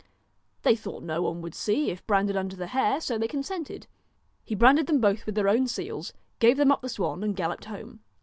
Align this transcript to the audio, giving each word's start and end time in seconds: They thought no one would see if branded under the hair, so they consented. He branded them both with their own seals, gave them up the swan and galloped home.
They 0.63 0.75
thought 0.75 1.03
no 1.03 1.21
one 1.21 1.43
would 1.43 1.53
see 1.53 1.91
if 1.91 2.07
branded 2.07 2.35
under 2.35 2.55
the 2.55 2.65
hair, 2.65 2.99
so 2.99 3.19
they 3.19 3.27
consented. 3.27 3.85
He 4.43 4.55
branded 4.55 4.87
them 4.87 4.99
both 4.99 5.27
with 5.27 5.35
their 5.35 5.47
own 5.47 5.67
seals, 5.67 6.11
gave 6.39 6.57
them 6.57 6.71
up 6.71 6.81
the 6.81 6.89
swan 6.89 7.23
and 7.23 7.35
galloped 7.35 7.65
home. 7.65 7.99